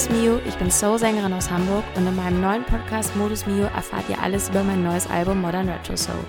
[0.00, 4.08] ist Mio, ich bin Soul-Sängerin aus Hamburg und in meinem neuen Podcast Modus Mio erfahrt
[4.08, 6.24] ihr alles über mein neues Album Modern Retro Soul.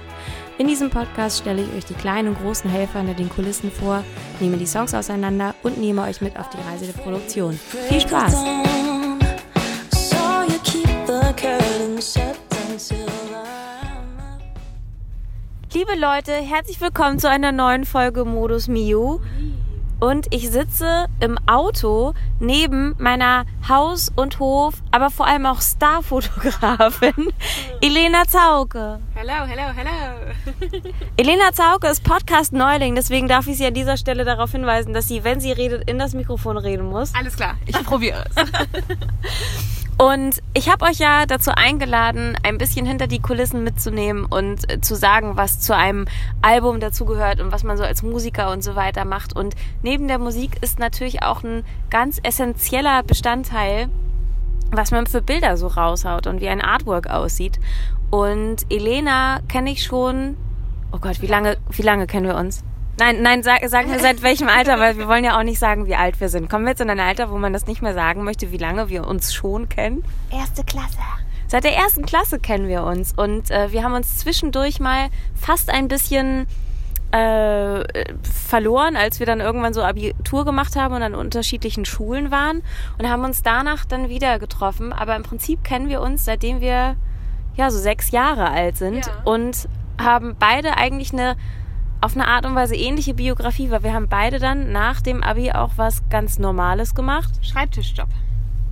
[0.58, 4.04] In diesem Podcast stelle ich euch die kleinen und großen Helfer hinter den Kulissen vor,
[4.42, 7.58] nehme die Songs auseinander und nehme euch mit auf die Reise der Produktion.
[7.88, 8.44] Viel Spaß!
[15.74, 19.22] Liebe Leute, herzlich willkommen zu einer neuen Folge Modus Mio
[20.02, 27.32] und ich sitze im Auto neben meiner Haus- und Hof, aber vor allem auch Starfotografin
[27.82, 29.00] Elena Zauke.
[29.14, 30.82] Hello, hello, hello.
[31.18, 35.24] Elena Zauke ist Podcast-Neuling, deswegen darf ich Sie an dieser Stelle darauf hinweisen, dass sie,
[35.24, 37.14] wenn sie redet, in das Mikrofon reden muss.
[37.14, 38.36] Alles klar, ich probiere es.
[40.02, 44.82] Und ich habe euch ja dazu eingeladen, ein bisschen hinter die Kulissen mitzunehmen und äh,
[44.82, 46.06] zu sagen, was zu einem
[46.42, 49.36] Album dazugehört und was man so als Musiker und so weiter macht.
[49.36, 53.90] Und neben der Musik ist natürlich auch ein ganz essentieller Bestandteil,
[54.72, 57.60] was man für Bilder so raushaut und wie ein Artwork aussieht.
[58.10, 60.36] Und Elena kenne ich schon.
[60.92, 62.64] Oh Gott, wie lange, wie lange kennen wir uns?
[63.02, 65.88] Nein, nein, sag, sag mir seit welchem Alter, weil wir wollen ja auch nicht sagen,
[65.88, 66.52] wie alt wir sind.
[66.52, 68.90] Kommen wir jetzt in ein Alter, wo man das nicht mehr sagen möchte, wie lange
[68.90, 70.04] wir uns schon kennen?
[70.32, 71.00] Erste Klasse.
[71.48, 75.72] Seit der ersten Klasse kennen wir uns und äh, wir haben uns zwischendurch mal fast
[75.72, 76.46] ein bisschen
[77.10, 77.84] äh,
[78.22, 82.62] verloren, als wir dann irgendwann so Abitur gemacht haben und an unterschiedlichen Schulen waren
[83.00, 84.94] und haben uns danach dann wieder getroffen.
[84.94, 86.98] Aber im Prinzip kennen wir uns, seitdem wir
[87.56, 89.14] ja so sechs Jahre alt sind Ja.
[89.26, 89.68] und
[90.00, 91.36] haben beide eigentlich eine
[92.02, 95.52] auf eine Art und Weise ähnliche Biografie, weil wir haben beide dann nach dem Abi
[95.52, 97.32] auch was ganz Normales gemacht.
[97.42, 98.08] Schreibtischjob.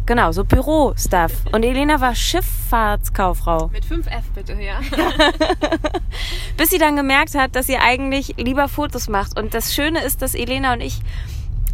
[0.07, 1.31] Genau, so Büro-Stuff.
[1.51, 3.67] Und Elena war Schifffahrtskauffrau.
[3.67, 4.79] Mit 5F bitte, ja.
[6.57, 9.39] Bis sie dann gemerkt hat, dass sie eigentlich lieber Fotos macht.
[9.39, 11.01] Und das Schöne ist, dass Elena und ich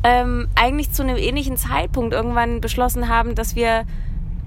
[0.04, 3.86] ähm, eigentlich zu einem ähnlichen Zeitpunkt irgendwann beschlossen haben, dass wir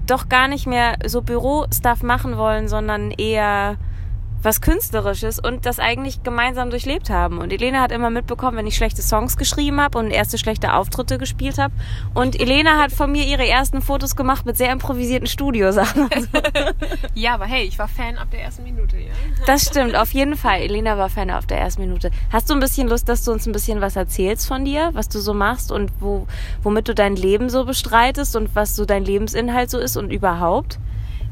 [0.05, 3.77] doch gar nicht mehr so Büro-Stuff machen wollen, sondern eher
[4.41, 7.39] was Künstlerisches und das eigentlich gemeinsam durchlebt haben.
[7.39, 11.17] Und Elena hat immer mitbekommen, wenn ich schlechte Songs geschrieben habe und erste schlechte Auftritte
[11.17, 11.73] gespielt habe.
[12.13, 16.09] Und Elena hat von mir ihre ersten Fotos gemacht mit sehr improvisierten Studiosachen.
[17.15, 19.11] Ja, aber hey, ich war Fan ab der ersten Minute, ja.
[19.45, 20.61] Das stimmt, auf jeden Fall.
[20.61, 22.11] Elena war Fan auf der ersten Minute.
[22.31, 25.09] Hast du ein bisschen Lust, dass du uns ein bisschen was erzählst von dir, was
[25.09, 26.27] du so machst und wo,
[26.63, 30.79] womit du dein Leben so bestreitest und was so dein Lebensinhalt so ist und überhaupt?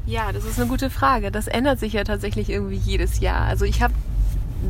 [0.07, 1.31] Ja, das ist eine gute Frage.
[1.31, 3.41] Das ändert sich ja tatsächlich irgendwie jedes Jahr.
[3.41, 3.93] Also ich habe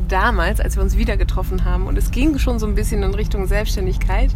[0.08, 3.14] damals, als wir uns wieder getroffen haben, und es ging schon so ein bisschen in
[3.14, 4.34] Richtung Selbstständigkeit,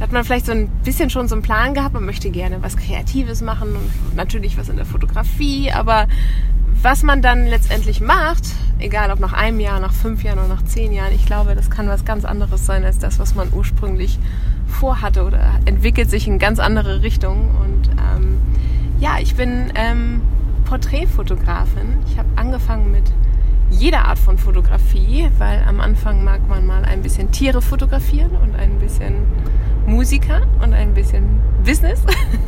[0.00, 2.76] hat man vielleicht so ein bisschen schon so einen Plan gehabt, man möchte gerne was
[2.76, 6.08] Kreatives machen und natürlich was in der Fotografie, aber
[6.82, 8.44] was man dann letztendlich macht,
[8.80, 11.70] egal ob nach einem Jahr, nach fünf Jahren oder nach zehn Jahren, ich glaube, das
[11.70, 14.18] kann was ganz anderes sein als das, was man ursprünglich
[14.66, 17.54] vorhatte oder entwickelt sich in ganz andere Richtungen.
[17.56, 18.38] Und ähm,
[19.02, 20.22] ja, ich bin ähm,
[20.64, 21.98] Porträtfotografin.
[22.06, 23.02] Ich habe angefangen mit
[23.68, 28.54] jeder Art von Fotografie, weil am Anfang mag man mal ein bisschen Tiere fotografieren und
[28.54, 29.14] ein bisschen
[29.86, 32.00] Musiker und ein bisschen Business.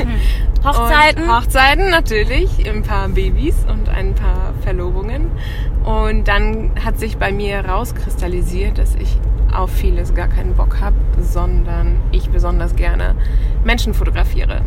[0.65, 1.25] Hochzeiten?
[1.25, 5.33] Und Hochzeiten natürlich, ein paar Babys und ein paar Verlobungen.
[5.83, 9.19] Und dann hat sich bei mir rauskristallisiert, dass ich
[9.53, 13.17] auf vieles gar keinen Bock habe, sondern ich besonders gerne
[13.65, 14.63] Menschen fotografiere.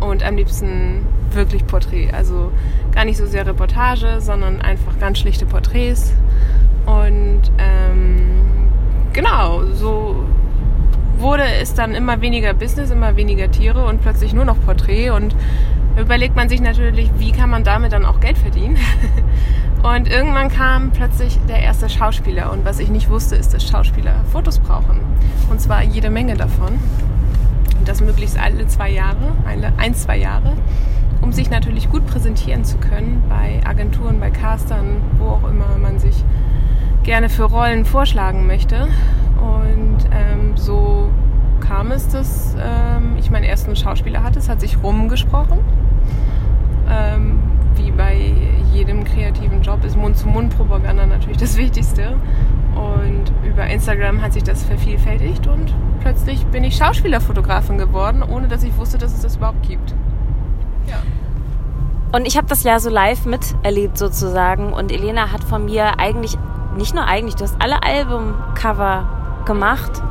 [0.00, 2.10] Und am liebsten wirklich Porträt.
[2.12, 2.52] Also
[2.92, 6.12] gar nicht so sehr Reportage, sondern einfach ganz schlichte Porträts.
[6.86, 8.30] Und ähm,
[9.12, 10.24] genau, so
[11.18, 15.10] wurde es dann immer weniger Business, immer weniger Tiere und plötzlich nur noch Porträt.
[15.10, 15.36] Und
[15.98, 18.78] überlegt man sich natürlich, wie kann man damit dann auch Geld verdienen.
[19.82, 22.52] Und irgendwann kam plötzlich der erste Schauspieler.
[22.52, 25.00] Und was ich nicht wusste, ist, dass Schauspieler Fotos brauchen.
[25.50, 26.78] Und zwar jede Menge davon.
[27.90, 30.52] Das möglichst alle zwei Jahre, alle ein, zwei Jahre,
[31.22, 35.98] um sich natürlich gut präsentieren zu können bei Agenturen, bei Castern, wo auch immer man
[35.98, 36.22] sich
[37.02, 38.86] gerne für Rollen vorschlagen möchte.
[39.40, 41.10] Und ähm, so
[41.58, 44.38] kam es, dass ähm, ich meinen ersten Schauspieler hatte.
[44.38, 45.58] Es hat sich rumgesprochen.
[46.88, 47.40] Ähm,
[47.74, 48.32] wie bei
[48.72, 52.14] jedem kreativen Job ist Mund-zu-Mund-Propaganda natürlich das Wichtigste.
[52.80, 58.62] Und über Instagram hat sich das vervielfältigt und plötzlich bin ich Schauspielerfotografin geworden, ohne dass
[58.62, 59.94] ich wusste, dass es das überhaupt gibt.
[60.86, 60.96] Ja.
[62.12, 64.72] Und ich habe das ja so live miterlebt sozusagen.
[64.72, 66.38] Und Elena hat von mir eigentlich,
[66.76, 69.04] nicht nur eigentlich, du hast alle Albumcover
[69.44, 70.02] gemacht.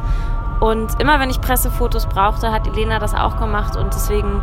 [0.60, 3.76] Und immer wenn ich Pressefotos brauchte, hat Elena das auch gemacht.
[3.76, 4.42] Und deswegen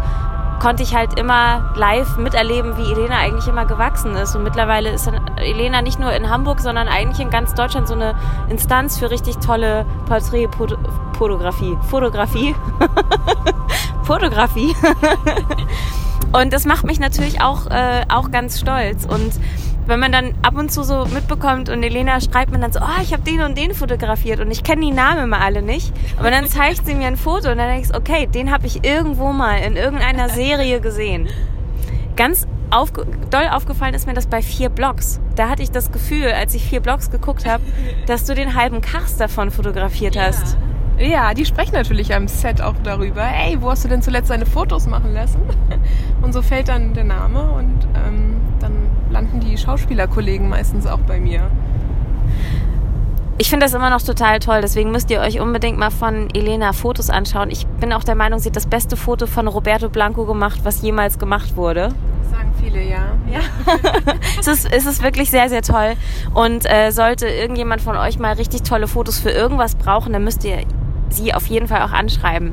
[0.60, 4.34] konnte ich halt immer live miterleben, wie Elena eigentlich immer gewachsen ist.
[4.34, 8.14] Und mittlerweile ist Elena nicht nur in Hamburg, sondern eigentlich in ganz Deutschland so eine
[8.48, 11.76] Instanz für richtig tolle Porträtfotografie.
[11.88, 12.54] Fotografie.
[14.02, 14.74] Fotografie.
[16.32, 19.04] Und das macht mich natürlich auch, äh, auch ganz stolz.
[19.04, 19.32] Und
[19.86, 23.02] wenn man dann ab und zu so mitbekommt und Elena schreibt mir dann so, oh,
[23.02, 25.92] ich habe den und den fotografiert und ich kenne die Namen immer alle nicht.
[26.16, 28.84] Aber dann zeigt sie mir ein Foto und dann denkst du, okay, den habe ich
[28.84, 31.28] irgendwo mal in irgendeiner Serie gesehen.
[32.16, 35.20] Ganz auf, doll aufgefallen ist mir das bei vier Blogs.
[35.36, 37.62] Da hatte ich das Gefühl, als ich vier Blogs geguckt habe,
[38.06, 40.56] dass du den halben Cast davon fotografiert hast.
[40.98, 43.22] Ja, die sprechen natürlich am Set auch darüber.
[43.22, 45.40] Ey, wo hast du denn zuletzt deine Fotos machen lassen?
[46.22, 48.25] Und so fällt dann der Name und ähm,
[49.16, 51.50] landen die Schauspielerkollegen meistens auch bei mir.
[53.38, 56.74] Ich finde das immer noch total toll, deswegen müsst ihr euch unbedingt mal von Elena
[56.74, 57.50] Fotos anschauen.
[57.50, 60.82] Ich bin auch der Meinung, sie hat das beste Foto von Roberto Blanco gemacht, was
[60.82, 61.94] jemals gemacht wurde.
[62.22, 63.06] Das sagen viele, ja.
[63.32, 63.40] ja.
[64.38, 65.94] es, ist, es ist wirklich sehr, sehr toll.
[66.34, 70.44] Und äh, sollte irgendjemand von euch mal richtig tolle Fotos für irgendwas brauchen, dann müsst
[70.44, 70.58] ihr
[71.08, 72.52] sie auf jeden Fall auch anschreiben.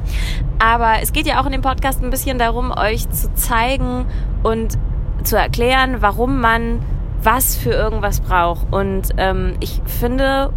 [0.59, 4.05] Aber es geht ja auch in dem Podcast ein bisschen darum, euch zu zeigen
[4.43, 4.77] und
[5.23, 6.79] zu erklären, warum man
[7.21, 8.71] was für irgendwas braucht.
[8.71, 10.51] Und ähm, ich finde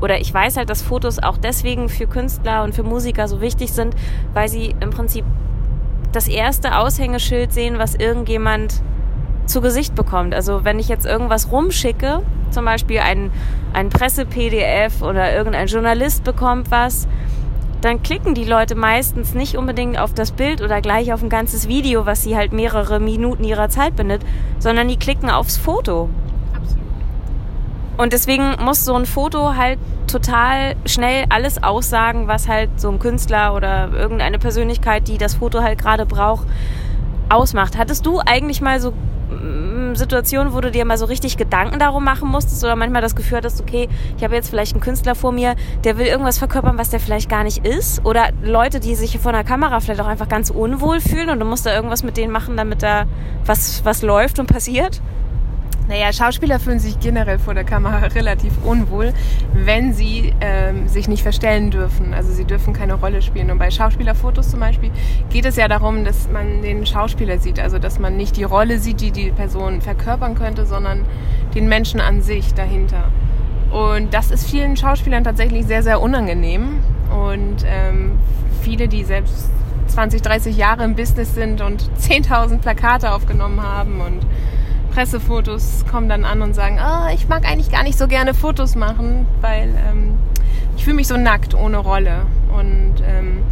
[0.00, 3.72] oder ich weiß halt, dass Fotos auch deswegen für Künstler und für Musiker so wichtig
[3.72, 3.94] sind,
[4.34, 5.24] weil sie im Prinzip
[6.12, 8.82] das erste Aushängeschild sehen, was irgendjemand
[9.46, 10.34] zu Gesicht bekommt.
[10.34, 13.30] Also wenn ich jetzt irgendwas rumschicke, zum Beispiel ein,
[13.72, 17.08] ein Presse-PDF oder irgendein Journalist bekommt was,
[17.84, 21.68] dann klicken die Leute meistens nicht unbedingt auf das Bild oder gleich auf ein ganzes
[21.68, 24.22] Video, was sie halt mehrere Minuten ihrer Zeit bindet,
[24.58, 26.08] sondern die klicken aufs Foto.
[26.54, 26.84] Absolut.
[27.98, 32.98] Und deswegen muss so ein Foto halt total schnell alles aussagen, was halt so ein
[32.98, 36.46] Künstler oder irgendeine Persönlichkeit, die das Foto halt gerade braucht,
[37.28, 37.76] ausmacht.
[37.76, 38.94] Hattest du eigentlich mal so
[39.96, 43.38] Situationen, wo du dir mal so richtig Gedanken darum machen musstest oder manchmal das Gefühl
[43.38, 45.54] hattest, okay, ich habe jetzt vielleicht einen Künstler vor mir,
[45.84, 48.04] der will irgendwas verkörpern, was der vielleicht gar nicht ist?
[48.04, 51.46] Oder Leute, die sich vor einer Kamera vielleicht auch einfach ganz unwohl fühlen und du
[51.46, 53.04] musst da irgendwas mit denen machen, damit da
[53.46, 55.00] was, was läuft und passiert?
[55.86, 59.12] Naja, Schauspieler fühlen sich generell vor der Kamera relativ unwohl,
[59.52, 62.14] wenn sie ähm, sich nicht verstellen dürfen.
[62.14, 63.50] Also sie dürfen keine Rolle spielen.
[63.50, 64.90] Und bei Schauspielerfotos zum Beispiel
[65.28, 67.60] geht es ja darum, dass man den Schauspieler sieht.
[67.60, 71.04] Also dass man nicht die Rolle sieht, die die Person verkörpern könnte, sondern
[71.54, 73.10] den Menschen an sich dahinter.
[73.70, 76.78] Und das ist vielen Schauspielern tatsächlich sehr, sehr unangenehm.
[77.10, 78.12] Und ähm,
[78.62, 79.50] viele, die selbst
[79.88, 84.24] 20, 30 Jahre im Business sind und 10.000 Plakate aufgenommen haben und
[84.94, 88.76] Pressefotos kommen dann an und sagen, oh, ich mag eigentlich gar nicht so gerne Fotos
[88.76, 90.14] machen, weil ähm,
[90.76, 92.26] ich fühle mich so nackt ohne Rolle.
[92.56, 93.42] Und ähm,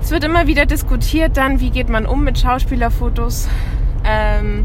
[0.00, 3.46] es wird immer wieder diskutiert dann, wie geht man um mit Schauspielerfotos.
[4.04, 4.64] Ähm,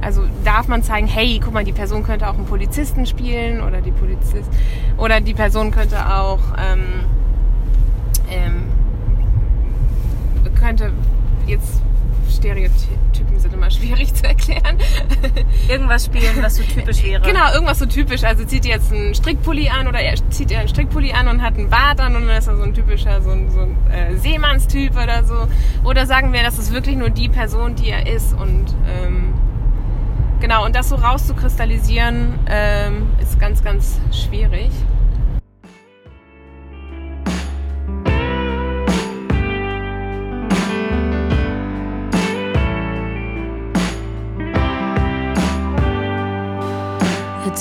[0.00, 3.80] also darf man zeigen, hey, guck mal, die Person könnte auch einen Polizisten spielen oder
[3.80, 4.50] die Polizist
[4.96, 6.82] oder die Person könnte auch ähm,
[8.30, 8.64] ähm,
[10.54, 10.92] könnte
[11.46, 11.82] jetzt
[12.42, 14.76] Stereotypen sind immer schwierig zu erklären.
[15.68, 17.22] Irgendwas spielen, was so typisch wäre.
[17.22, 18.24] Genau, irgendwas so typisch.
[18.24, 21.40] Also zieht ihr jetzt einen Strickpulli an oder er zieht ihr einen Strickpulli an und
[21.40, 23.76] hat einen Bart an und dann ist er so ein typischer so ein, so ein
[23.92, 25.46] äh, Seemannstyp oder so.
[25.84, 29.34] Oder sagen wir, das ist wirklich nur die Person, die er ist und ähm,
[30.40, 34.70] genau, und das so rauszukristallisieren ähm, ist ganz, ganz schwierig.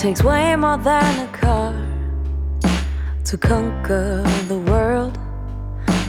[0.02, 1.76] Takes way more than a car
[3.24, 5.16] to conquer the world.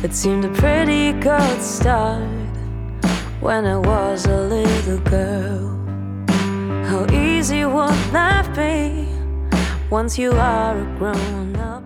[0.03, 2.23] It seemed a pretty good start
[3.43, 5.77] when I was a little girl.
[6.89, 9.07] How easy would that be
[9.91, 11.83] once you are a grown up?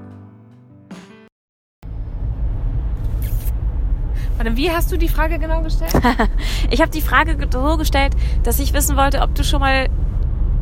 [4.36, 5.92] Warte, wie hast du die Frage genau gestellt?
[6.70, 9.88] ich habe die Frage so gestellt, dass ich wissen wollte, ob du schon mal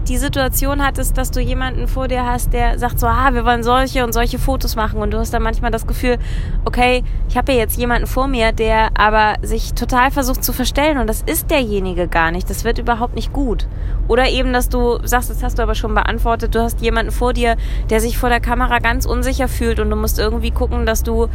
[0.05, 3.63] die Situation hattest, dass du jemanden vor dir hast, der sagt so, ah, wir wollen
[3.63, 6.19] solche und solche Fotos machen und du hast dann manchmal das Gefühl,
[6.65, 10.99] okay, ich habe ja jetzt jemanden vor mir, der aber sich total versucht zu verstellen
[10.99, 13.67] und das ist derjenige gar nicht, das wird überhaupt nicht gut.
[14.07, 17.33] Oder eben, dass du sagst, das hast du aber schon beantwortet, du hast jemanden vor
[17.33, 17.57] dir,
[17.91, 21.29] der sich vor der Kamera ganz unsicher fühlt und du musst irgendwie gucken, dass du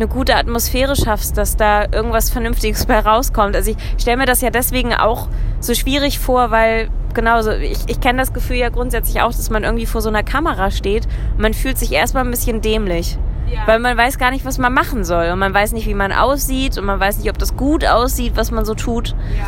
[0.00, 3.54] eine gute Atmosphäre schaffst, dass da irgendwas Vernünftiges bei rauskommt.
[3.54, 5.28] Also ich stelle mir das ja deswegen auch
[5.60, 9.62] so schwierig vor, weil genauso, ich, ich kenne das Gefühl ja grundsätzlich auch, dass man
[9.62, 13.18] irgendwie vor so einer Kamera steht und man fühlt sich erstmal ein bisschen dämlich.
[13.52, 13.66] Ja.
[13.66, 15.28] Weil man weiß gar nicht, was man machen soll.
[15.30, 16.78] Und man weiß nicht, wie man aussieht.
[16.78, 19.08] Und man weiß nicht, ob das gut aussieht, was man so tut.
[19.08, 19.46] Ja.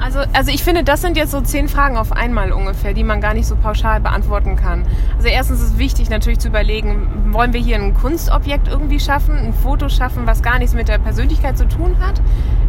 [0.00, 3.20] Also, also ich finde, das sind jetzt so zehn Fragen auf einmal ungefähr, die man
[3.20, 4.84] gar nicht so pauschal beantworten kann.
[5.16, 9.36] Also erstens ist es wichtig natürlich zu überlegen, wollen wir hier ein Kunstobjekt irgendwie schaffen,
[9.36, 12.20] ein Foto schaffen, was gar nichts mit der Persönlichkeit zu tun hat?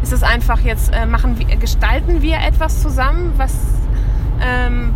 [0.02, 3.54] Ist es einfach jetzt, äh, machen wir, gestalten wir etwas zusammen, was,
[4.42, 4.92] ähm,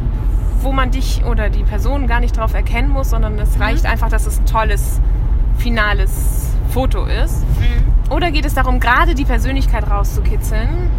[0.60, 3.62] wo man dich oder die Person gar nicht drauf erkennen muss, sondern es mhm.
[3.62, 5.00] reicht einfach, dass es ein tolles,
[5.58, 7.44] finales Foto ist?
[7.60, 8.12] Mhm.
[8.12, 10.90] Oder geht es darum, gerade die Persönlichkeit rauszukitzeln?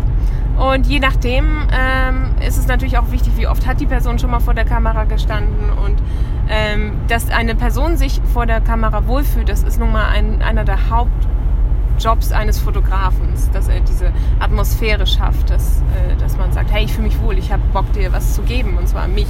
[0.58, 4.32] Und je nachdem ähm, ist es natürlich auch wichtig, wie oft hat die Person schon
[4.32, 6.02] mal vor der Kamera gestanden und
[6.48, 10.64] ähm, dass eine Person sich vor der Kamera wohlfühlt, das ist nun mal ein, einer
[10.64, 16.86] der Hauptjobs eines Fotografen, dass er diese Atmosphäre schafft, dass, äh, dass man sagt, hey,
[16.86, 19.28] ich fühle mich wohl, ich habe Bock dir was zu geben und zwar mich.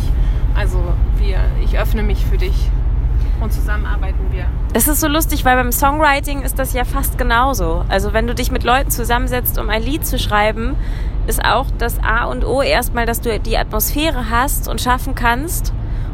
[0.56, 0.80] Also
[1.18, 2.70] wir, ich öffne mich für dich
[3.42, 4.46] und zusammenarbeiten wir.
[4.74, 7.86] Es ist so lustig, weil beim Songwriting ist das ja fast genauso.
[7.90, 10.76] Also wenn du dich mit Leuten zusammensetzt, um ein Lied zu schreiben,
[11.28, 15.74] ist auch das A und O erstmal, dass du die Atmosphäre hast und schaffen kannst.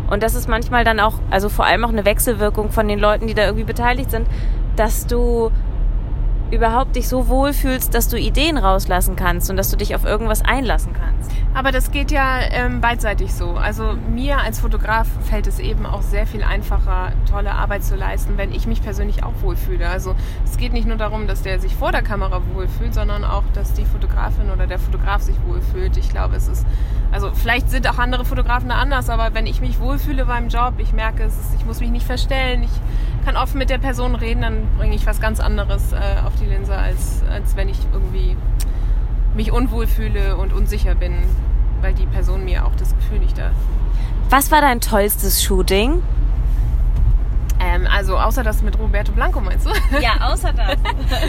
[0.10, 3.28] Und das ist manchmal dann auch, also vor allem auch eine Wechselwirkung von den Leuten,
[3.28, 4.28] die da irgendwie beteiligt sind,
[4.76, 5.52] dass du
[6.52, 10.44] überhaupt dich so wohlfühlst, dass du Ideen rauslassen kannst und dass du dich auf irgendwas
[10.44, 11.32] einlassen kannst.
[11.54, 13.52] Aber das geht ja ähm, beidseitig so.
[13.52, 18.38] Also mir als Fotograf fällt es eben auch sehr viel einfacher, tolle Arbeit zu leisten,
[18.38, 19.88] wenn ich mich persönlich auch wohlfühle.
[19.88, 20.16] Also
[20.46, 23.74] es geht nicht nur darum, dass der sich vor der Kamera wohlfühlt, sondern auch, dass
[23.74, 25.98] die Fotografin oder der Fotograf sich wohlfühlt.
[25.98, 26.66] Ich glaube, es ist,
[27.12, 30.76] also vielleicht sind auch andere Fotografen da anders, aber wenn ich mich wohlfühle beim Job,
[30.78, 32.72] ich merke, es ist, ich muss mich nicht verstellen, ich
[33.22, 36.46] kann offen mit der Person reden, dann bringe ich was ganz anderes äh, auf die
[36.46, 38.36] Linse, als, als wenn ich irgendwie
[39.36, 41.24] mich unwohl fühle und unsicher bin,
[41.82, 43.52] weil die Person mir auch das Gefühl nicht da.
[44.30, 46.02] Was war dein tollstes Shooting?
[47.60, 49.72] Ähm, also außer das mit Roberto Blanco meinst du?
[50.02, 50.78] Ja, außer das.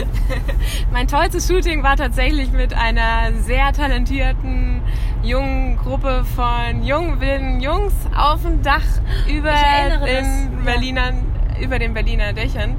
[0.91, 4.81] mein tollstes Shooting war tatsächlich mit einer sehr talentierten
[5.21, 8.81] jungen Gruppe von jungen wilden Jungs auf dem Dach
[9.27, 9.53] über
[10.07, 11.32] in Berliner, ja.
[11.61, 12.75] Über den Berliner Dächern.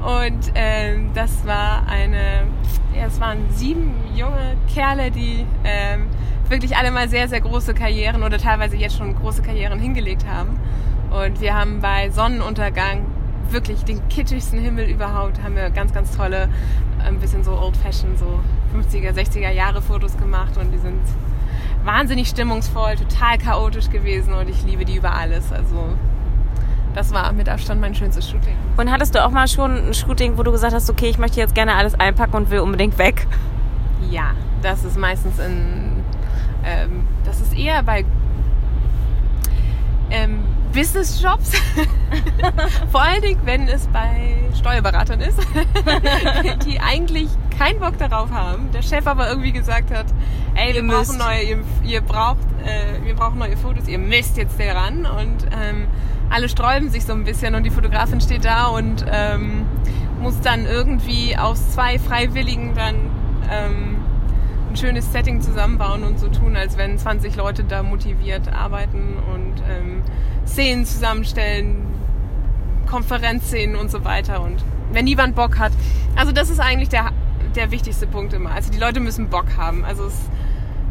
[0.00, 2.46] Und ähm, das war eine,
[2.94, 6.06] ja, es waren sieben junge Kerle, die ähm,
[6.48, 10.58] wirklich alle mal sehr, sehr große Karrieren oder teilweise jetzt schon große Karrieren hingelegt haben.
[11.10, 13.06] Und wir haben bei Sonnenuntergang
[13.50, 16.48] wirklich den kitschigsten Himmel überhaupt, haben wir ganz, ganz tolle,
[17.04, 18.40] ein bisschen so old-fashioned, so
[18.74, 21.00] 50er, 60er Jahre Fotos gemacht und die sind
[21.84, 25.52] wahnsinnig stimmungsvoll, total chaotisch gewesen und ich liebe die über alles.
[25.52, 25.94] Also
[26.98, 28.56] das war mit Abstand mein schönstes Shooting.
[28.76, 31.38] Und hattest du auch mal schon ein Shooting, wo du gesagt hast, okay, ich möchte
[31.38, 33.28] jetzt gerne alles einpacken und will unbedingt weg?
[34.10, 36.02] Ja, das ist meistens in,
[36.64, 38.04] ähm, das ist eher bei
[40.10, 40.40] ähm,
[40.74, 41.52] Business-Jobs.
[42.90, 45.38] Vor allen Dingen, wenn es bei Steuerberatern ist,
[46.66, 48.72] die eigentlich keinen Bock darauf haben.
[48.72, 50.06] Der Chef aber irgendwie gesagt hat,
[50.56, 54.58] ey, wir brauchen neue, ihr, ihr braucht, äh, wir brauchen neue Fotos, ihr müsst jetzt
[54.58, 55.06] daran.
[55.06, 55.86] Und ähm,
[56.30, 59.66] alle sträuben sich so ein bisschen und die Fotografin steht da und ähm,
[60.20, 62.94] muss dann irgendwie aus zwei Freiwilligen dann
[63.50, 63.96] ähm,
[64.70, 69.62] ein schönes Setting zusammenbauen und so tun, als wenn 20 Leute da motiviert arbeiten und
[69.68, 70.02] ähm,
[70.46, 71.86] Szenen zusammenstellen,
[72.86, 74.42] Konferenzszenen und so weiter.
[74.42, 75.72] Und wenn niemand Bock hat,
[76.16, 77.10] also das ist eigentlich der,
[77.54, 78.50] der wichtigste Punkt immer.
[78.50, 79.84] Also die Leute müssen Bock haben.
[79.84, 80.14] Also es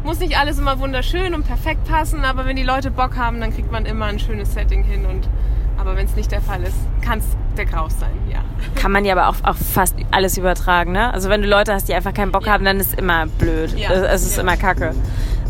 [0.04, 3.52] muss nicht alles immer wunderschön und perfekt passen, aber wenn die Leute Bock haben, dann
[3.52, 5.06] kriegt man immer ein schönes Setting hin.
[5.06, 5.28] Und
[5.78, 7.24] aber wenn es nicht der Fall ist, kann es
[7.56, 8.40] der Graus sein, ja.
[8.74, 11.12] Kann man ja aber auch, auch fast alles übertragen, ne?
[11.12, 12.52] Also wenn du Leute hast, die einfach keinen Bock ja.
[12.52, 13.76] haben, dann ist es immer blöd.
[13.76, 13.92] Ja.
[13.92, 14.42] Es ist ja.
[14.42, 14.94] immer Kacke.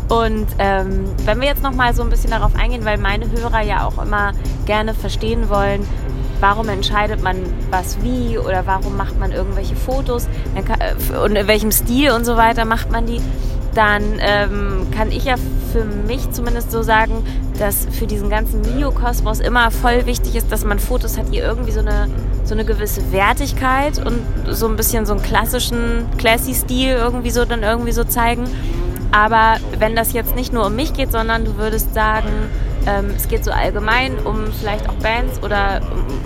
[0.09, 3.61] Und ähm, wenn wir jetzt noch mal so ein bisschen darauf eingehen, weil meine Hörer
[3.61, 4.33] ja auch immer
[4.65, 5.87] gerne verstehen wollen,
[6.39, 7.37] warum entscheidet man
[7.69, 12.37] was wie oder warum macht man irgendwelche Fotos äh, und in welchem Stil und so
[12.37, 13.21] weiter macht man die,
[13.75, 15.35] dann ähm, kann ich ja
[15.71, 17.23] für mich zumindest so sagen,
[17.59, 21.71] dass für diesen ganzen Videokosmos immer voll wichtig ist, dass man Fotos hat, die irgendwie
[21.71, 22.07] so eine,
[22.43, 27.45] so eine gewisse Wertigkeit und so ein bisschen so einen klassischen, classy Stil irgendwie so
[27.45, 28.45] dann irgendwie so zeigen.
[29.11, 32.29] Aber wenn das jetzt nicht nur um mich geht, sondern du würdest sagen,
[32.85, 35.81] ähm, es geht so allgemein um vielleicht auch Bands oder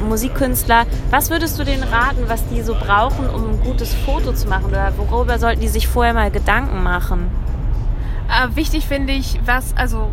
[0.07, 4.47] Musikkünstler, was würdest du denen raten, was die so brauchen, um ein gutes Foto zu
[4.47, 4.65] machen?
[4.65, 7.29] Oder worüber sollten die sich vorher mal Gedanken machen?
[8.29, 10.09] Äh, wichtig finde ich, was, also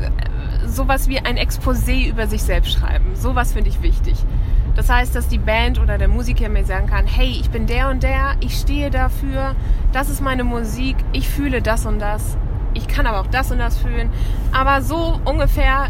[0.00, 3.14] äh, sowas wie ein Exposé über sich selbst schreiben.
[3.14, 4.16] Sowas finde ich wichtig.
[4.74, 7.88] Das heißt, dass die Band oder der Musiker mir sagen kann, hey, ich bin der
[7.88, 9.54] und der, ich stehe dafür,
[9.92, 12.36] das ist meine Musik, ich fühle das und das,
[12.76, 14.10] ich kann aber auch das und das fühlen.
[14.52, 15.88] Aber so ungefähr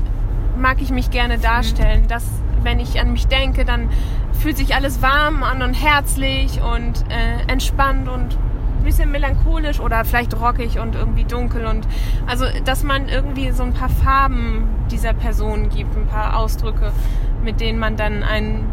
[0.57, 2.25] mag ich mich gerne darstellen, dass
[2.63, 3.91] wenn ich an mich denke, dann
[4.33, 8.37] fühlt sich alles warm an und herzlich und äh, entspannt und
[8.79, 11.87] ein bisschen melancholisch oder vielleicht rockig und irgendwie dunkel und
[12.27, 16.93] also dass man irgendwie so ein paar Farben dieser Person gibt, ein paar Ausdrücke,
[17.43, 18.65] mit denen man dann ein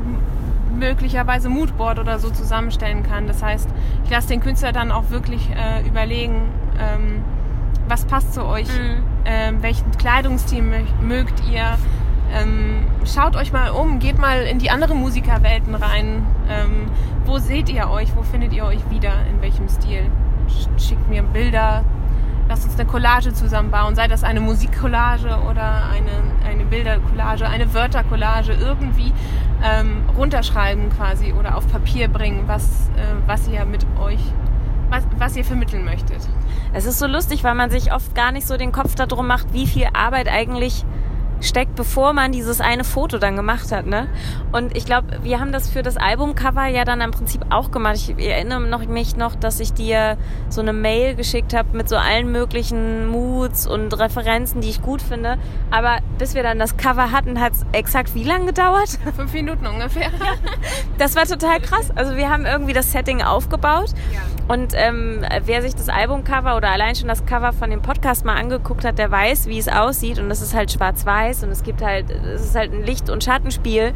[0.77, 3.27] möglicherweise Moodboard oder so zusammenstellen kann.
[3.27, 3.69] Das heißt,
[4.05, 6.41] ich lasse den Künstler dann auch wirklich äh, überlegen,
[6.79, 7.23] ähm,
[7.87, 9.03] was passt zu euch, mhm.
[9.25, 10.63] ähm, welchen Kleidungsstil
[11.01, 11.77] mögt ihr.
[12.31, 16.25] Ähm, schaut euch mal um, geht mal in die anderen Musikerwelten rein.
[16.49, 16.87] Ähm,
[17.25, 18.15] wo seht ihr euch?
[18.15, 19.11] Wo findet ihr euch wieder?
[19.29, 20.09] In welchem Stil?
[20.77, 21.83] Schickt mir Bilder,
[22.49, 28.53] lasst uns eine Collage zusammenbauen, sei das eine Musikcollage oder eine, eine Bildercollage, eine Wörtercollage,
[28.53, 29.13] irgendwie
[29.63, 34.19] ähm, runterschreiben quasi oder auf Papier bringen, was, äh, was ihr mit euch,
[34.93, 36.19] was, was ihr vermitteln möchtet.
[36.73, 39.51] Es ist so lustig, weil man sich oft gar nicht so den Kopf darum macht,
[39.53, 40.85] wie viel Arbeit eigentlich
[41.43, 43.85] steckt, bevor man dieses eine Foto dann gemacht hat.
[43.85, 44.07] Ne?
[44.51, 47.95] Und ich glaube, wir haben das für das Albumcover ja dann im Prinzip auch gemacht.
[47.95, 50.17] Ich erinnere noch, mich noch, dass ich dir
[50.49, 55.01] so eine Mail geschickt habe mit so allen möglichen Moods und Referenzen, die ich gut
[55.01, 55.37] finde.
[55.69, 58.99] Aber bis wir dann das Cover hatten, hat es exakt wie lange gedauert?
[59.15, 60.09] Fünf Minuten ungefähr.
[60.97, 61.91] das war total krass.
[61.95, 63.89] Also wir haben irgendwie das Setting aufgebaut.
[64.13, 64.21] Ja.
[64.47, 68.35] Und ähm, wer sich das Albumcover oder allein schon das Cover von dem Podcast mal
[68.35, 70.19] angeguckt hat, der weiß, wie es aussieht.
[70.19, 73.23] Und es ist halt schwarz-weiß und es gibt halt, es ist halt ein Licht- und
[73.23, 73.93] Schattenspiel.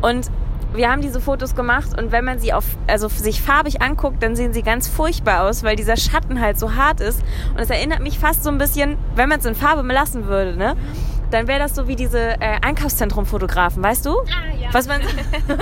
[0.00, 0.30] Und
[0.72, 4.36] wir haben diese Fotos gemacht und wenn man sie auf, also sich farbig anguckt, dann
[4.36, 7.22] sehen sie ganz furchtbar aus, weil dieser Schatten halt so hart ist.
[7.54, 10.56] Und es erinnert mich fast so ein bisschen, wenn man es in Farbe lassen würde,
[10.56, 10.76] ne?
[11.30, 14.10] dann wäre das so wie diese äh, Einkaufszentrum-Fotografen, weißt du?
[14.10, 14.68] Ah, ja.
[14.72, 15.00] Was man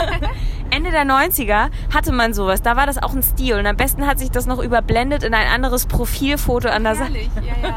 [0.79, 2.63] Ende der 90er hatte man sowas.
[2.63, 3.59] Da war das auch ein Stil.
[3.59, 7.19] Und am besten hat sich das noch überblendet in ein anderes Profilfoto an der Seite.
[7.19, 7.77] Ja, ja.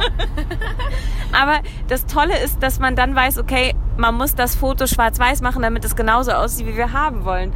[1.42, 5.64] Aber das Tolle ist, dass man dann weiß, okay, man muss das Foto schwarz-weiß machen,
[5.64, 7.54] damit es genauso aussieht, wie wir haben wollen.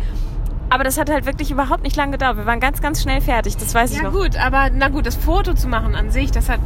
[0.71, 2.37] Aber das hat halt wirklich überhaupt nicht lange gedauert.
[2.37, 3.55] Wir waren ganz, ganz schnell fertig.
[3.55, 4.13] Das weiß ja, ich noch.
[4.13, 6.59] Ja gut, aber na gut, das Foto zu machen an sich, das hat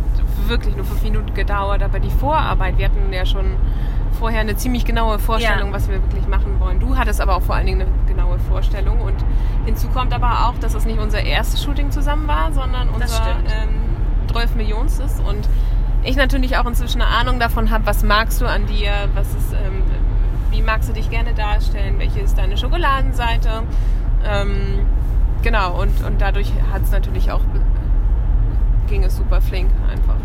[0.48, 1.84] wirklich nur fünf Minuten gedauert.
[1.84, 3.58] Aber die Vorarbeit, wir hatten ja schon
[4.20, 5.74] vorher eine ziemlich genaue Vorstellung, ja.
[5.74, 6.80] was wir wirklich machen wollen.
[6.80, 9.02] Du hattest aber auch vor allen Dingen eine genaue Vorstellung.
[9.02, 9.16] Und
[9.66, 13.70] hinzu kommt aber auch, dass es nicht unser erstes Shooting zusammen war, sondern unser ähm,
[14.32, 15.20] 12 Millionstes.
[15.22, 15.50] Und
[16.04, 19.54] ich natürlich auch inzwischen eine Ahnung davon habe, was magst du an dir, was ist...
[19.54, 19.84] Ähm,
[20.52, 23.64] wie magst du dich gerne darstellen, welche ist deine Schokoladenseite.
[24.26, 24.86] Ähm,
[25.42, 27.42] genau, und, und dadurch hat es natürlich auch,
[28.88, 30.16] ging es super flink einfach.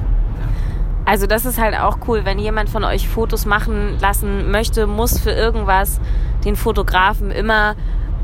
[1.05, 5.19] Also das ist halt auch cool, wenn jemand von euch Fotos machen lassen möchte, muss
[5.19, 6.01] für irgendwas
[6.45, 7.75] den Fotografen immer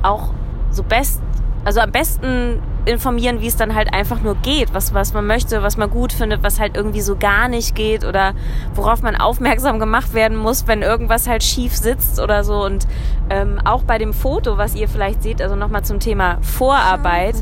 [0.02, 0.30] auch
[0.70, 1.20] so best,
[1.64, 5.62] also am besten informieren, wie es dann halt einfach nur geht, was, was man möchte,
[5.62, 8.32] was man gut findet, was halt irgendwie so gar nicht geht oder
[8.74, 12.64] worauf man aufmerksam gemacht werden muss, wenn irgendwas halt schief sitzt oder so.
[12.64, 12.86] Und
[13.28, 17.34] ähm, auch bei dem Foto, was ihr vielleicht seht, also nochmal zum Thema Vorarbeit,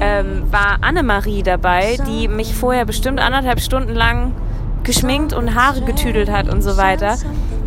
[0.00, 4.32] ähm, war Annemarie dabei, die mich vorher bestimmt anderthalb Stunden lang
[4.90, 7.16] geschminkt und Haare getüdelt hat und so weiter.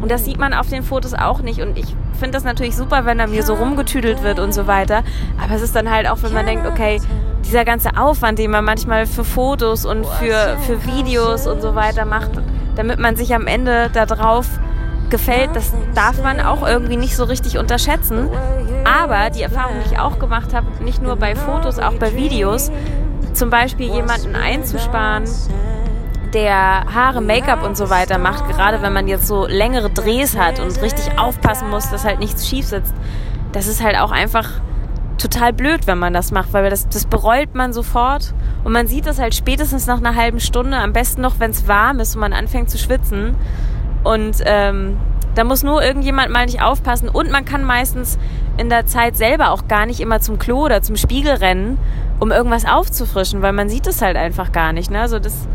[0.02, 1.62] Und das sieht man auf den Fotos auch nicht.
[1.62, 5.04] Und ich finde das natürlich super, wenn da mir so rumgetüdelt wird und so weiter.
[5.42, 7.00] Aber es ist dann halt auch, wenn man denkt, okay,
[7.46, 12.04] dieser ganze Aufwand, den man manchmal für Fotos und für, für Videos und so weiter
[12.04, 12.32] macht,
[12.76, 14.46] damit man sich am Ende darauf
[15.10, 18.28] gefällt, das darf man auch irgendwie nicht so richtig unterschätzen.
[18.84, 22.70] Aber die Erfahrung, die ich auch gemacht habe, nicht nur bei Fotos, auch bei Videos,
[23.34, 25.24] zum Beispiel jemanden einzusparen,
[26.34, 30.60] der Haare, Make-up und so weiter macht, gerade wenn man jetzt so längere Drehs hat
[30.60, 32.94] und richtig aufpassen muss, dass halt nichts schief sitzt,
[33.52, 34.50] das ist halt auch einfach
[35.18, 39.06] total blöd, wenn man das macht, weil das, das bereut man sofort und man sieht
[39.06, 42.22] das halt spätestens nach einer halben Stunde, am besten noch, wenn es warm ist und
[42.22, 43.36] man anfängt zu schwitzen
[44.04, 44.98] und ähm,
[45.36, 48.20] da muss nur irgendjemand mal nicht aufpassen und man kann meistens
[48.58, 51.80] in der Zeit selber auch gar nicht immer zum Klo oder zum Spiegel rennen,
[52.20, 54.92] um irgendwas aufzufrischen, weil man sieht es halt einfach gar nicht.
[54.92, 55.00] Ne?
[55.00, 55.48] Also das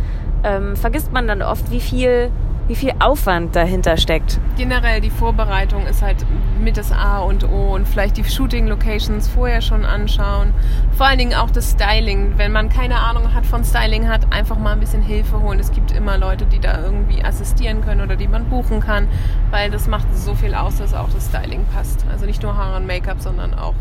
[0.44, 2.31] ähm, vergisst man dann oft, wie viel,
[2.66, 4.38] wie viel Aufwand dahinter steckt.
[4.57, 6.24] Generell die Vorbereitung ist halt
[6.61, 10.53] mit das A und O und vielleicht die Shooting-Locations vorher schon anschauen.
[10.96, 12.35] Vor allen Dingen auch das Styling.
[12.37, 15.59] Wenn man keine Ahnung hat von Styling hat, einfach mal ein bisschen Hilfe holen.
[15.61, 19.09] Es gibt immer Leute, die da irgendwie assistieren können oder die man buchen kann,
[19.51, 22.05] weil das macht so viel aus, dass auch das Styling passt.
[22.11, 23.74] Also nicht nur Haare und Make-up, sondern auch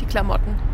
[0.00, 0.71] die Klamotten.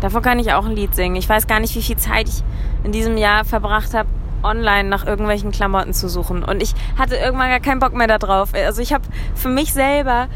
[0.00, 1.16] Davon kann ich auch ein Lied singen.
[1.16, 2.42] Ich weiß gar nicht, wie viel Zeit ich
[2.84, 4.08] in diesem Jahr verbracht habe,
[4.42, 6.44] online nach irgendwelchen Klamotten zu suchen.
[6.44, 8.54] Und ich hatte irgendwann gar keinen Bock mehr darauf.
[8.54, 10.28] Also ich habe für mich selber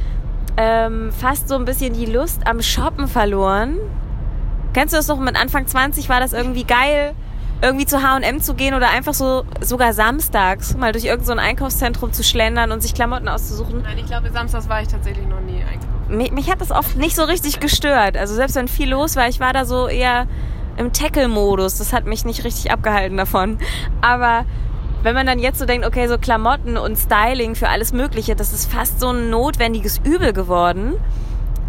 [0.57, 3.79] ähm, fast so ein bisschen die Lust am Shoppen verloren.
[4.75, 5.19] Kennst du das noch?
[5.19, 7.15] Mit Anfang 20 war das irgendwie geil,
[7.63, 12.13] irgendwie zu H&M zu gehen oder einfach so sogar samstags mal durch irgendein so Einkaufszentrum
[12.13, 13.83] zu schlendern und sich Klamotten auszusuchen.
[13.83, 15.92] Nein, ich glaube, samstags war ich tatsächlich noch nie einkaufen.
[16.13, 18.17] Mich, mich hat das oft nicht so richtig gestört.
[18.17, 20.27] Also selbst wenn viel los war, ich war da so eher
[20.77, 21.79] im Tackle-Modus.
[21.79, 23.59] Das hat mich nicht richtig abgehalten davon.
[24.01, 24.45] Aber
[25.03, 28.53] wenn man dann jetzt so denkt, okay, so Klamotten und Styling für alles Mögliche, das
[28.53, 30.95] ist fast so ein notwendiges Übel geworden,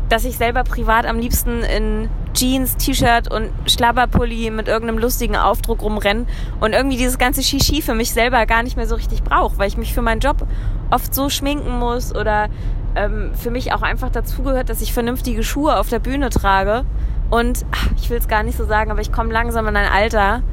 [0.10, 5.82] dass ich selber privat am liebsten in Jeans, T-Shirt und Schlabberpulli mit irgendeinem lustigen Aufdruck
[5.82, 6.26] rumrenne
[6.60, 9.68] und irgendwie dieses ganze Shishi für mich selber gar nicht mehr so richtig brauche, weil
[9.68, 10.46] ich mich für meinen Job
[10.92, 12.50] oft so schminken muss oder
[12.96, 16.86] ähm, für mich auch einfach dazugehört, dass ich vernünftige Schuhe auf der Bühne trage.
[17.30, 19.92] Und ach, ich will es gar nicht so sagen, aber ich komme langsam in ein
[19.92, 20.44] Alter,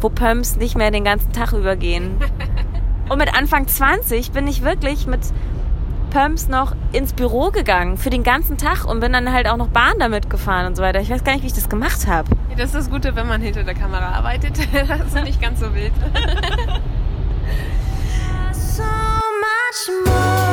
[0.00, 2.16] wo Pumps nicht mehr den ganzen Tag übergehen.
[3.08, 5.20] Und mit Anfang 20 bin ich wirklich mit
[6.10, 9.68] Pumps noch ins Büro gegangen für den ganzen Tag und bin dann halt auch noch
[9.68, 11.00] Bahn damit gefahren und so weiter.
[11.00, 12.30] Ich weiß gar nicht, wie ich das gemacht habe.
[12.50, 14.58] Ja, das ist das Gute, wenn man hinter der Kamera arbeitet.
[14.88, 15.92] das ist nicht ganz so wild.
[18.52, 20.47] so much more.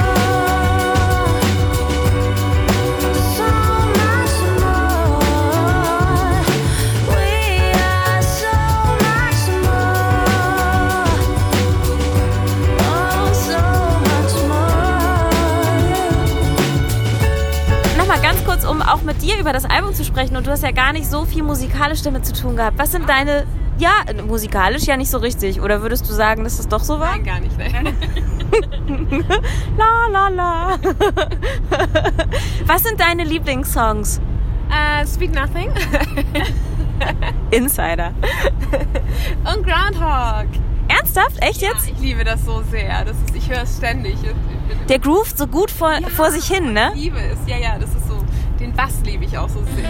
[19.15, 20.35] Mit dir über das Album zu sprechen.
[20.35, 22.77] Und du hast ja gar nicht so viel musikalisch damit zu tun gehabt.
[22.77, 23.45] Was sind deine.
[23.77, 23.91] Ja,
[24.25, 25.59] musikalisch ja nicht so richtig.
[25.59, 27.11] Oder würdest du sagen, dass das doch so war?
[27.11, 27.57] Nein, gar nicht.
[27.57, 27.93] Nein.
[29.77, 30.77] la la la.
[32.65, 34.21] Was sind deine Lieblingssongs?
[34.69, 35.71] Uh, Speak Nothing.
[37.51, 38.13] Insider.
[39.43, 40.47] Und Groundhog.
[40.87, 41.41] Ernsthaft?
[41.41, 41.89] Echt ja, jetzt?
[41.89, 43.03] Ich liebe das so sehr.
[43.03, 44.15] Das ist, ich höre es ständig.
[44.87, 46.91] Der groovt so gut vor, ja, vor sich hin, ne?
[46.95, 47.39] Ich liebe es.
[47.45, 48.04] Ja, ja, das ist
[48.75, 49.85] Bass liebe ich auch so sehr.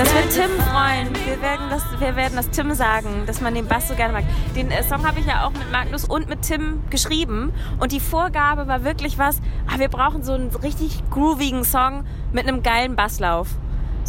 [0.00, 1.08] Das wird Tim freuen.
[1.26, 4.24] Wir werden das, wir werden das Tim sagen, dass man den Bass so gerne mag.
[4.56, 7.52] Den äh, Song habe ich ja auch mit Magnus und mit Tim geschrieben.
[7.78, 12.48] Und die Vorgabe war wirklich was, ah, wir brauchen so einen richtig groovigen Song mit
[12.48, 13.48] einem geilen Basslauf.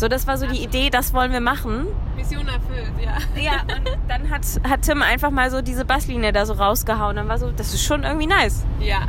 [0.01, 1.85] So, das war so die Idee, das wollen wir machen.
[2.15, 3.19] Mission erfüllt, ja.
[3.39, 7.17] Ja, und dann hat, hat Tim einfach mal so diese Basslinie da so rausgehauen.
[7.17, 8.65] Dann war so, das ist schon irgendwie nice.
[8.79, 9.01] Ja,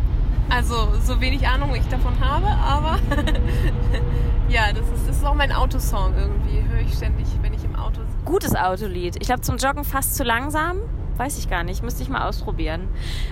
[0.50, 2.98] also so wenig Ahnung ich davon habe, aber
[4.50, 6.62] ja, das ist, das ist auch mein Autosong irgendwie.
[6.70, 8.24] Höre ich ständig, wenn ich im Auto sitze.
[8.26, 9.16] Gutes Autolied.
[9.16, 10.76] Ich glaube zum Joggen fast zu langsam.
[11.16, 11.82] Weiß ich gar nicht.
[11.82, 12.86] Müsste ich mal ausprobieren.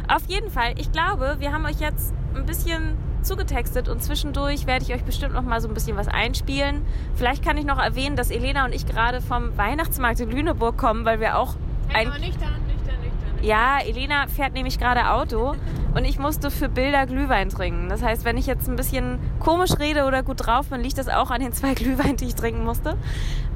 [0.09, 4.85] Auf jeden Fall, ich glaube, wir haben euch jetzt ein bisschen zugetextet und zwischendurch werde
[4.85, 6.83] ich euch bestimmt noch mal so ein bisschen was einspielen.
[7.15, 11.05] Vielleicht kann ich noch erwähnen, dass Elena und ich gerade vom Weihnachtsmarkt in Lüneburg kommen,
[11.05, 11.57] weil wir auch
[11.93, 12.09] ein...
[12.09, 13.43] Aber nüchtern, nüchtern, nüchtern.
[13.43, 15.55] Ja, Elena fährt nämlich gerade Auto
[15.95, 17.89] und ich musste für Bilder Glühwein trinken.
[17.89, 21.09] Das heißt, wenn ich jetzt ein bisschen komisch rede oder gut drauf bin, liegt das
[21.09, 22.97] auch an den zwei Glühwein, die ich trinken musste.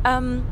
[0.04, 0.42] Ähm,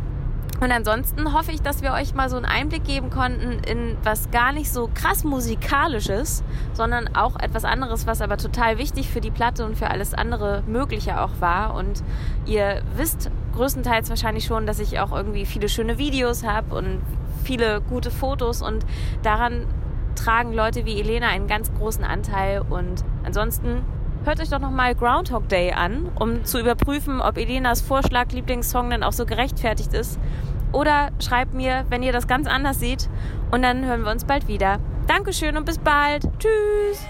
[0.62, 4.30] und ansonsten hoffe ich, dass wir euch mal so einen Einblick geben konnten in was
[4.30, 9.32] gar nicht so krass musikalisches, sondern auch etwas anderes, was aber total wichtig für die
[9.32, 11.74] Platte und für alles andere Mögliche auch war.
[11.74, 12.04] Und
[12.46, 17.02] ihr wisst größtenteils wahrscheinlich schon, dass ich auch irgendwie viele schöne Videos habe und
[17.42, 18.86] viele gute Fotos und
[19.24, 19.66] daran
[20.14, 22.62] tragen Leute wie Elena einen ganz großen Anteil.
[22.70, 23.84] Und ansonsten
[24.24, 29.02] hört euch doch nochmal Groundhog Day an, um zu überprüfen, ob Elenas Vorschlag Lieblingssong dann
[29.02, 30.20] auch so gerechtfertigt ist.
[30.72, 33.08] Oder schreibt mir, wenn ihr das ganz anders seht.
[33.50, 34.78] Und dann hören wir uns bald wieder.
[35.06, 36.24] Dankeschön und bis bald.
[36.38, 37.06] Tschüss.